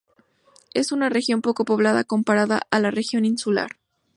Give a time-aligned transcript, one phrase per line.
[0.73, 3.77] Es una región poco poblada comparada a la región insular.